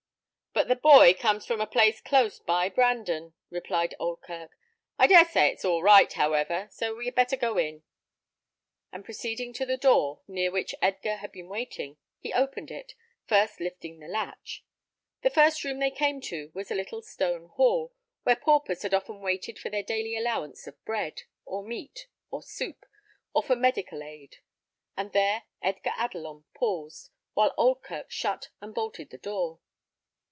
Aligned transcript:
"But 0.53 0.67
the 0.67 0.75
boy 0.75 1.13
comes 1.13 1.45
from 1.45 1.61
a 1.61 1.65
place 1.65 2.01
close 2.01 2.39
by 2.39 2.67
Brandon," 2.67 3.33
replied 3.49 3.95
Oldkirk. 4.01 4.49
"I 4.99 5.07
dare 5.07 5.23
say 5.23 5.47
it 5.47 5.59
is 5.59 5.65
all 5.65 5.81
right, 5.81 6.11
however, 6.11 6.67
so 6.69 6.93
we 6.93 7.05
had 7.05 7.15
better 7.15 7.37
go 7.37 7.57
in;" 7.57 7.83
and 8.91 9.05
proceeding 9.05 9.53
to 9.53 9.65
the 9.65 9.77
door, 9.77 10.19
near 10.27 10.51
which 10.51 10.75
Edgar 10.81 11.15
had 11.15 11.31
been 11.31 11.47
waiting, 11.47 11.95
he 12.19 12.33
opened 12.33 12.69
it, 12.69 12.95
first 13.25 13.61
lifting 13.61 13.99
the 13.99 14.09
latch. 14.09 14.65
The 15.21 15.29
first 15.29 15.63
room 15.63 15.79
they 15.79 15.89
came 15.89 16.19
to 16.23 16.51
was 16.53 16.69
a 16.69 16.75
little 16.75 17.01
stone 17.01 17.47
hall, 17.55 17.93
where 18.23 18.35
paupers 18.35 18.81
had 18.81 18.93
often 18.93 19.21
waited 19.21 19.57
for 19.57 19.69
their 19.69 19.83
daily 19.83 20.17
allowance 20.17 20.67
of 20.67 20.83
bread, 20.83 21.21
or 21.45 21.63
meat, 21.63 22.07
or 22.29 22.43
soup, 22.43 22.85
or 23.33 23.41
for 23.41 23.55
medical 23.55 24.03
aid; 24.03 24.39
and 24.97 25.13
there 25.13 25.43
Edgar 25.61 25.93
Adelon 25.97 26.43
paused, 26.53 27.09
while 27.35 27.55
Oldkirk 27.57 28.11
shut 28.11 28.49
and 28.59 28.75
bolted 28.75 29.11
the 29.11 29.17
door. 29.17 29.61